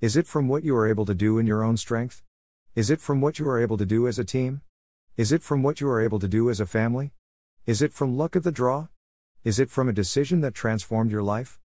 [0.00, 2.22] Is it from what you are able to do in your own strength?
[2.76, 4.62] Is it from what you are able to do as a team?
[5.16, 7.14] Is it from what you are able to do as a family?
[7.66, 8.86] Is it from luck of the draw?
[9.42, 11.58] Is it from a decision that transformed your life?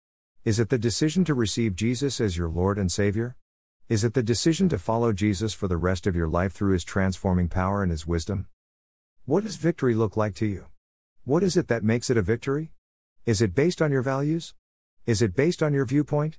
[0.47, 3.37] Is it the decision to receive Jesus as your Lord and Savior?
[3.91, 6.85] Is it the decision to follow Jesus for the rest of your life through His
[6.85, 8.47] transforming power and His wisdom?
[9.27, 10.69] What does victory look like to you?
[11.25, 12.73] What is it that makes it a victory?
[13.27, 14.55] Is it based on your values?
[15.05, 16.39] Is it based on your viewpoint?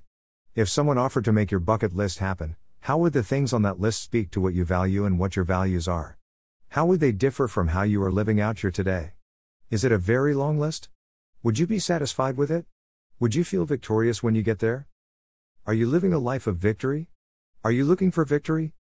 [0.56, 3.80] If someone offered to make your bucket list happen, how would the things on that
[3.80, 6.16] list speak to what you value and what your values are?
[6.68, 9.14] How would they differ from how you are living out your today?
[9.70, 10.90] Is it a very long list?
[11.42, 12.66] Would you be satisfied with it?
[13.18, 14.86] Would you feel victorious when you get there?
[15.66, 17.08] Are you living a life of victory?
[17.64, 18.74] Are you looking for victory?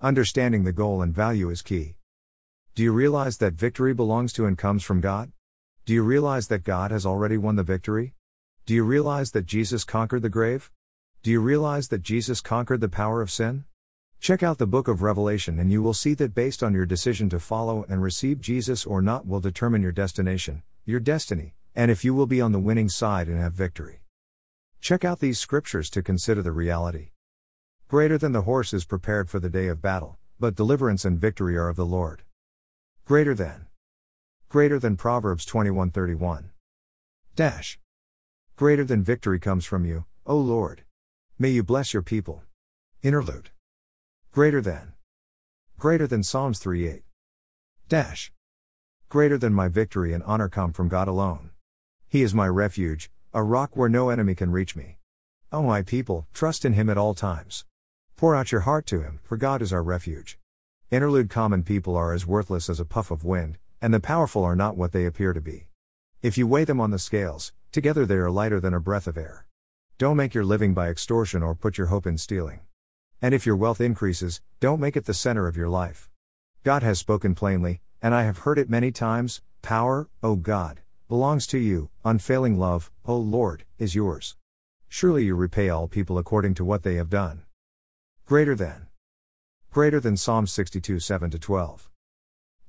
[0.00, 1.96] Understanding the goal and value is key.
[2.74, 5.32] Do you realize that victory belongs to and comes from God?
[5.84, 8.14] Do you realize that God has already won the victory?
[8.64, 10.70] Do you realize that Jesus conquered the grave?
[11.22, 13.64] Do you realize that Jesus conquered the power of sin?
[14.20, 17.28] Check out the book of Revelation and you will see that based on your decision
[17.30, 22.04] to follow and receive Jesus or not will determine your destination, your destiny, and if
[22.04, 24.00] you will be on the winning side and have victory.
[24.80, 27.10] Check out these scriptures to consider the reality.
[27.88, 31.56] Greater than the horse is prepared for the day of battle, but deliverance and victory
[31.56, 32.22] are of the Lord.
[33.04, 33.66] Greater than.
[34.48, 36.50] Greater than Proverbs 21:31.
[37.34, 37.78] Dash.
[38.54, 40.84] Greater than victory comes from you, O Lord.
[41.40, 42.42] May you bless your people.
[43.00, 43.50] Interlude.
[44.32, 44.94] Greater than.
[45.78, 47.04] Greater than Psalms 3:8.
[47.88, 48.32] Dash.
[49.08, 51.50] Greater than my victory and honor come from God alone.
[52.08, 54.98] He is my refuge, a rock where no enemy can reach me.
[55.52, 57.64] O my people, trust in him at all times.
[58.16, 60.40] Pour out your heart to him, for God is our refuge.
[60.90, 64.56] Interlude Common people are as worthless as a puff of wind, and the powerful are
[64.56, 65.68] not what they appear to be.
[66.20, 69.16] If you weigh them on the scales, together they are lighter than a breath of
[69.16, 69.46] air.
[69.98, 72.60] Don't make your living by extortion or put your hope in stealing.
[73.20, 76.08] And if your wealth increases, don't make it the center of your life.
[76.62, 81.48] God has spoken plainly, and I have heard it many times power, O God, belongs
[81.48, 84.36] to you, unfailing love, O Lord, is yours.
[84.86, 87.42] Surely you repay all people according to what they have done.
[88.24, 88.86] Greater than.
[89.72, 91.90] Greater than Psalm 62 7 12.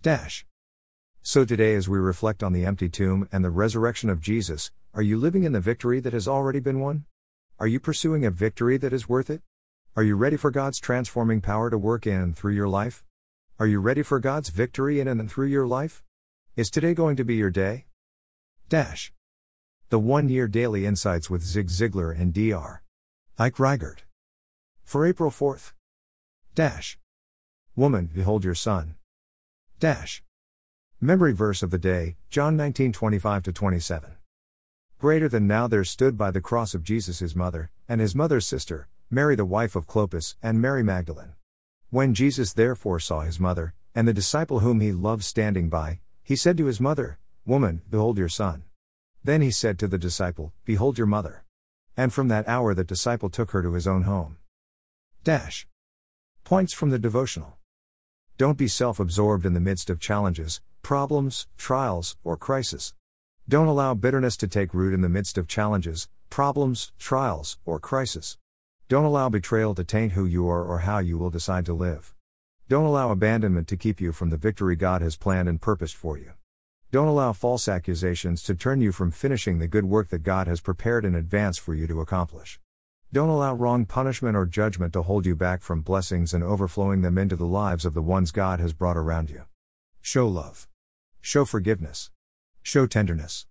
[0.02, 0.48] Dash.
[1.22, 5.04] So today, as we reflect on the empty tomb and the resurrection of Jesus, are
[5.04, 7.06] you living in the victory that has already been won?
[7.62, 9.42] Are you pursuing a victory that is worth it?
[9.98, 13.04] Are you ready for God's transforming power to work in and through your life?
[13.60, 16.02] Are you ready for God's victory in and through your life?
[16.56, 17.88] Is today going to be your day?
[18.70, 19.12] Dash.
[19.90, 22.82] The one year daily insights with Zig Ziglar and Dr.
[23.38, 24.04] Ike Reighard.
[24.86, 25.74] For April 4th.
[26.56, 26.98] Dash.
[27.76, 28.96] Woman, behold your son.
[29.82, 30.24] Dash.
[31.02, 34.19] Memory verse of the day, John 19 25 27.
[35.00, 38.46] Greater than now there stood by the cross of Jesus his mother, and his mother's
[38.46, 41.36] sister, Mary the wife of Clopas, and Mary Magdalene.
[41.90, 46.36] When Jesus therefore saw his mother, and the disciple whom he loved standing by, he
[46.36, 48.64] said to his mother, Woman, behold your son.
[49.24, 51.46] Then he said to the disciple, Behold your mother.
[51.96, 54.36] And from that hour that disciple took her to his own home.
[55.24, 55.66] Dash.
[56.44, 57.58] Points from the devotional.
[58.38, 62.94] Don't be self absorbed in the midst of challenges, problems, trials, or crisis.
[63.50, 68.38] Don't allow bitterness to take root in the midst of challenges, problems, trials, or crisis.
[68.88, 72.14] Don't allow betrayal to taint who you are or how you will decide to live.
[72.68, 76.16] Don't allow abandonment to keep you from the victory God has planned and purposed for
[76.16, 76.34] you.
[76.92, 80.62] Don't allow false accusations to turn you from finishing the good work that God has
[80.62, 82.60] prepared in advance for you to accomplish.
[83.12, 87.18] Don't allow wrong punishment or judgment to hold you back from blessings and overflowing them
[87.18, 89.46] into the lives of the ones God has brought around you.
[90.02, 90.68] Show love.
[91.20, 92.12] Show forgiveness.
[92.62, 93.48] Show tenderness.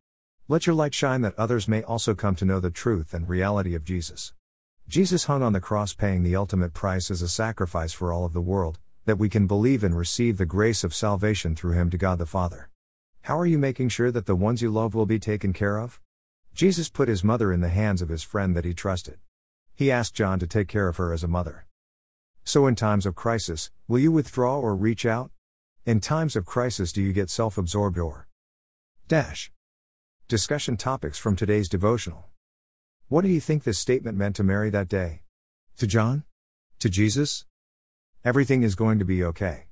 [0.46, 3.74] Let your light shine that others may also come to know the truth and reality
[3.74, 4.32] of Jesus.
[4.86, 8.32] Jesus hung on the cross paying the ultimate price as a sacrifice for all of
[8.32, 11.98] the world, that we can believe and receive the grace of salvation through him to
[11.98, 12.70] God the Father.
[13.22, 16.00] How are you making sure that the ones you love will be taken care of?
[16.54, 19.18] Jesus put his mother in the hands of his friend that he trusted.
[19.74, 21.66] He asked John to take care of her as a mother.
[22.44, 25.30] So, in times of crisis, will you withdraw or reach out?
[25.84, 28.27] In times of crisis, do you get self absorbed or
[29.08, 29.50] dash?
[30.28, 32.26] Discussion topics from today's devotional.
[33.08, 35.22] What do you think this statement meant to Mary that day?
[35.78, 36.24] To John?
[36.80, 37.46] To Jesus?
[38.22, 39.68] Everything is going to be okay.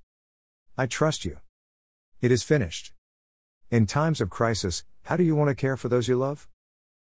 [0.78, 1.36] I trust you.
[2.22, 2.94] It is finished.
[3.70, 6.48] In times of crisis, how do you want to care for those you love?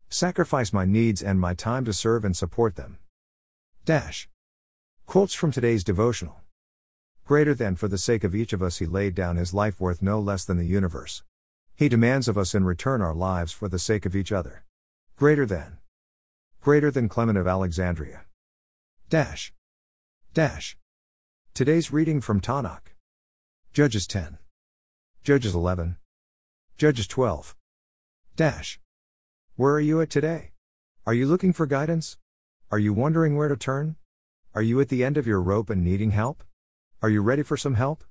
[0.09, 2.97] Sacrifice my needs and my time to serve and support them.
[3.85, 4.27] Dash.
[5.05, 6.41] Quotes from today's devotional.
[7.23, 10.01] Greater than for the sake of each of us, he laid down his life worth
[10.01, 11.23] no less than the universe.
[11.79, 14.65] He demands of us in return our lives for the sake of each other.
[15.15, 15.77] Greater than.
[16.59, 18.25] Greater than Clement of Alexandria.
[19.09, 19.53] Dash.
[20.33, 20.75] Dash.
[21.53, 22.97] Today's reading from Tanakh.
[23.71, 24.39] Judges 10.
[25.23, 25.95] Judges 11.
[26.77, 27.55] Judges 12.
[28.35, 28.81] Dash.
[29.55, 30.51] Where are you at today?
[31.05, 32.17] Are you looking for guidance?
[32.71, 33.95] Are you wondering where to turn?
[34.53, 36.43] Are you at the end of your rope and needing help?
[37.01, 38.03] Are you ready for some help?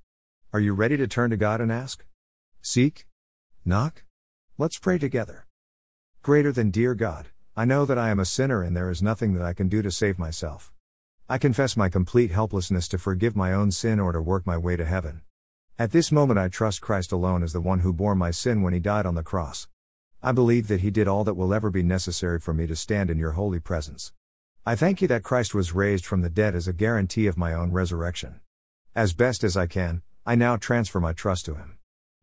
[0.51, 2.03] Are you ready to turn to God and ask?
[2.63, 3.05] Seek?
[3.65, 4.03] Knock?
[4.57, 5.45] Let's pray together.
[6.21, 9.33] Greater than dear God, I know that I am a sinner and there is nothing
[9.33, 10.71] that I can do to save myself.
[11.27, 14.75] I confess my complete helplessness to forgive my own sin or to work my way
[14.75, 15.21] to heaven.
[15.77, 18.73] At this moment, I trust Christ alone as the one who bore my sin when
[18.73, 19.67] he died on the cross.
[20.21, 23.09] I believe that He did all that will ever be necessary for me to stand
[23.09, 24.11] in your holy presence.
[24.65, 27.53] I thank you that Christ was raised from the dead as a guarantee of my
[27.53, 28.41] own resurrection.
[28.93, 31.78] As best as I can, I now transfer my trust to Him.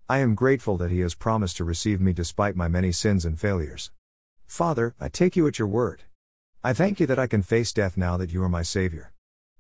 [0.09, 3.41] I am grateful that He has promised to receive me despite my many sins and
[3.41, 3.91] failures.
[4.47, 6.05] Father, I take you at your word.
[6.63, 9.13] I thank you that I can face death now that you are my Savior.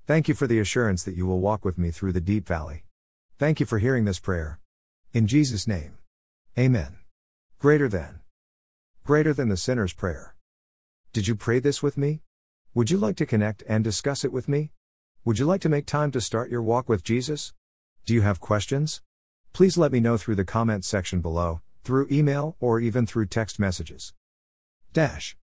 [0.06, 2.84] Thank you for the assurance that you will walk with me through the deep valley.
[3.38, 4.60] Thank you for hearing this prayer.
[5.12, 5.98] In Jesus' name.
[6.56, 6.98] Amen.
[7.58, 8.20] Greater than.
[9.04, 10.36] Greater than the sinner's prayer.
[11.12, 12.20] Did you pray this with me?
[12.72, 14.70] Would you like to connect and discuss it with me?
[15.24, 17.52] Would you like to make time to start your walk with Jesus?
[18.04, 19.00] Do you have questions?
[19.56, 23.58] Please let me know through the comment section below, through email, or even through text
[23.58, 24.12] messages.
[24.92, 25.34] Dash.